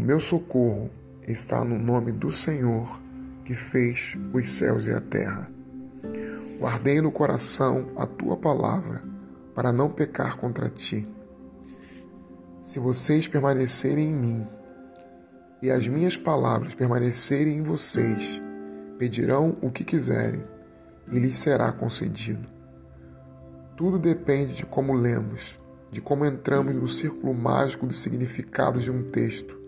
[0.00, 0.88] O meu socorro
[1.28, 2.98] está no nome do Senhor
[3.44, 5.46] que fez os céus e a terra.
[6.58, 9.02] Guardei no coração a tua palavra
[9.54, 11.06] para não pecar contra ti.
[12.62, 14.46] Se vocês permanecerem em mim
[15.60, 18.40] e as minhas palavras permanecerem em vocês,
[18.98, 20.42] pedirão o que quiserem
[21.12, 22.48] e lhes será concedido.
[23.76, 25.60] Tudo depende de como lemos,
[25.92, 29.59] de como entramos no círculo mágico dos significados de um texto,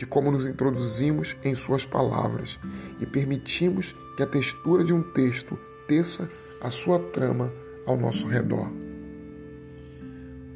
[0.00, 2.58] de como nos introduzimos em suas palavras
[2.98, 6.26] e permitimos que a textura de um texto teça
[6.62, 7.52] a sua trama
[7.86, 8.72] ao nosso redor.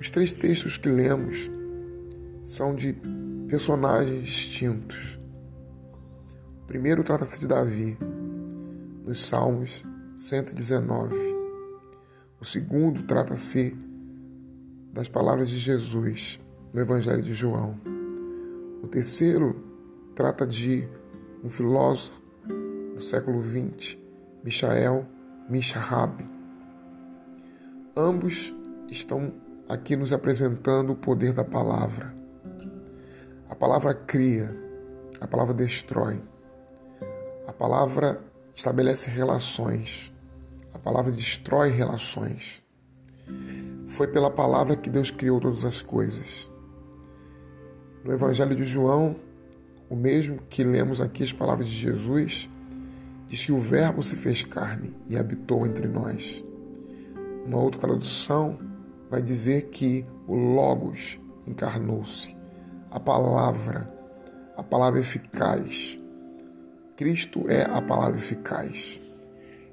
[0.00, 1.50] Os três textos que lemos
[2.42, 2.96] são de
[3.46, 5.20] personagens distintos.
[6.62, 7.98] O primeiro trata-se de Davi,
[9.04, 9.86] nos Salmos
[10.16, 11.14] 119.
[12.40, 13.76] O segundo trata-se
[14.90, 16.40] das palavras de Jesus
[16.72, 17.93] no Evangelho de João.
[18.94, 19.56] Terceiro
[20.14, 20.88] trata de
[21.42, 22.22] um filósofo
[22.94, 23.98] do século XX,
[24.44, 25.04] Michael
[25.50, 26.24] Mishahab.
[27.96, 28.54] Ambos
[28.88, 29.34] estão
[29.68, 32.14] aqui nos apresentando o poder da palavra.
[33.48, 34.56] A palavra cria,
[35.20, 36.22] a palavra destrói,
[37.48, 38.22] a palavra
[38.54, 40.12] estabelece relações,
[40.72, 42.62] a palavra destrói relações.
[43.88, 46.53] Foi pela palavra que Deus criou todas as coisas.
[48.04, 49.16] No Evangelho de João,
[49.88, 52.50] o mesmo que lemos aqui as palavras de Jesus,
[53.26, 56.44] diz que o Verbo se fez carne e habitou entre nós.
[57.46, 58.58] Uma outra tradução
[59.10, 62.36] vai dizer que o Logos encarnou-se,
[62.90, 63.90] a palavra,
[64.54, 65.98] a palavra eficaz.
[66.96, 69.00] Cristo é a palavra eficaz.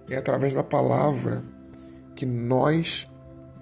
[0.09, 1.43] É através da palavra
[2.16, 3.09] que nós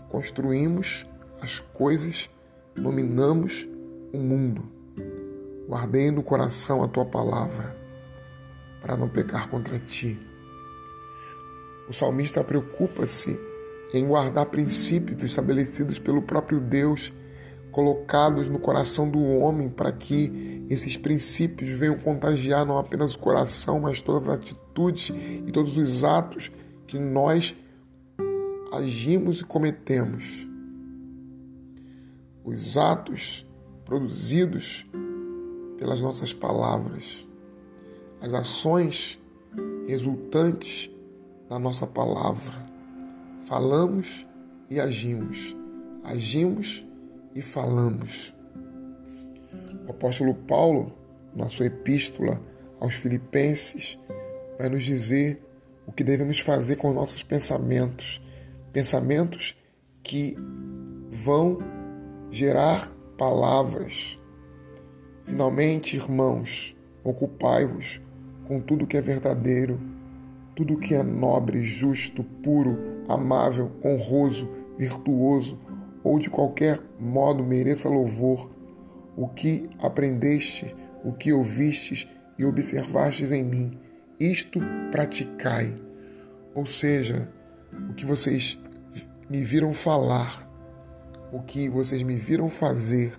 [0.09, 1.08] construímos
[1.42, 2.30] as coisas,
[2.76, 3.67] dominamos
[4.14, 4.64] o mundo.
[5.68, 7.76] Guardei no coração a tua palavra,
[8.82, 10.20] para não pecar contra ti.
[11.88, 13.39] O salmista preocupa-se
[13.94, 17.14] em guardar princípios estabelecidos pelo próprio Deus,
[17.72, 23.80] colocados no coração do homem, para que esses princípios venham contagiar não apenas o coração,
[23.80, 26.52] mas todas as atitudes e todos os atos
[26.86, 27.56] que nós
[28.72, 30.48] agimos e cometemos.
[32.44, 33.45] Os atos
[33.89, 34.88] produzidos
[35.80, 37.27] pelas nossas palavras,
[38.22, 39.20] as ações
[39.88, 40.92] resultantes
[41.50, 42.54] da nossa palavra.
[43.39, 44.27] Falamos
[44.70, 45.55] e agimos,
[46.04, 46.86] agimos
[47.33, 48.36] e falamos.
[49.88, 50.94] O apóstolo Paulo,
[51.36, 52.39] na sua epístola
[52.80, 53.98] aos Filipenses,
[54.60, 55.42] vai nos dizer
[55.88, 58.21] o que devemos fazer com nossos pensamentos
[58.71, 59.58] pensamentos
[60.04, 60.36] que
[61.10, 61.58] vão
[62.30, 64.18] gerar palavras.
[65.24, 68.02] Finalmente, irmãos, ocupai-vos
[68.48, 69.78] com tudo que é verdadeiro,
[70.56, 75.60] tudo que é nobre, justo, puro, amável, honroso, virtuoso
[76.02, 78.50] ou de qualquer modo mereça louvor,
[79.18, 82.08] o que aprendeste, o que ouvistes
[82.38, 83.78] e observastes em mim,
[84.18, 84.60] isto
[84.92, 85.76] praticai.
[86.56, 87.30] Ou seja,
[87.90, 88.62] o que vocês
[89.30, 90.48] me viram falar,
[91.32, 93.14] o que vocês me viram fazer.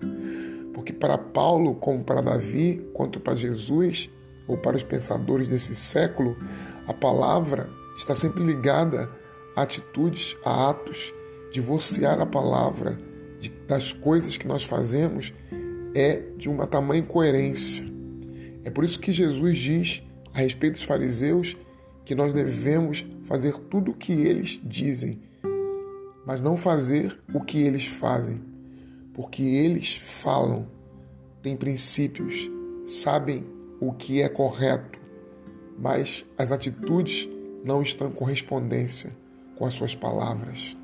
[0.73, 4.09] Porque para Paulo, como para Davi, quanto para Jesus,
[4.47, 6.35] ou para os pensadores desse século,
[6.87, 9.09] a palavra está sempre ligada
[9.55, 11.13] a atitudes, a atos.
[11.51, 12.97] Divorciar a palavra
[13.67, 15.33] das coisas que nós fazemos
[15.93, 17.85] é de uma tamanha incoerência.
[18.63, 21.57] É por isso que Jesus diz a respeito dos fariseus
[22.05, 25.21] que nós devemos fazer tudo o que eles dizem,
[26.25, 28.41] mas não fazer o que eles fazem,
[29.13, 30.67] porque eles falam,
[31.41, 32.49] têm princípios,
[32.85, 33.45] sabem
[33.79, 34.99] o que é correto,
[35.77, 37.27] mas as atitudes
[37.65, 39.15] não estão em correspondência
[39.55, 40.77] com as suas palavras.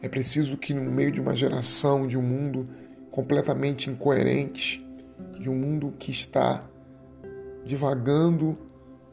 [0.00, 2.68] É preciso que, no meio de uma geração, de um mundo
[3.10, 4.84] completamente incoerente,
[5.38, 6.68] de um mundo que está
[7.64, 8.58] divagando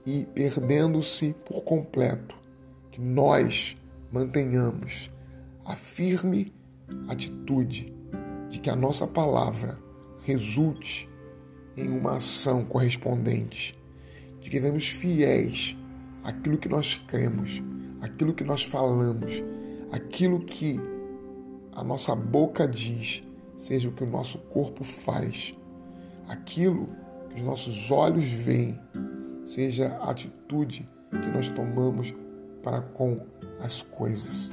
[0.05, 2.35] e perdendo-se por completo,
[2.91, 3.77] que nós
[4.11, 5.11] mantenhamos
[5.69, 6.51] a firme
[7.07, 7.93] atitude
[8.49, 9.77] de que a nossa palavra
[10.25, 11.07] resulte
[11.77, 13.79] em uma ação correspondente,
[14.41, 15.77] de que sejamos fiéis
[16.23, 17.61] àquilo que nós cremos,
[18.01, 19.43] àquilo que nós falamos,
[19.91, 20.79] aquilo que
[21.73, 23.21] a nossa boca diz,
[23.55, 25.53] seja o que o nosso corpo faz,
[26.27, 26.89] aquilo
[27.29, 28.79] que os nossos olhos veem,
[29.45, 32.11] seja a atitude que nós tomamos
[32.63, 33.23] para com
[33.61, 34.51] as coisas.